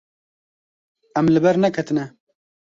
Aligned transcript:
Em 1.21 1.29
li 1.35 1.45
ber 1.45 1.61
neketine. 1.63 2.09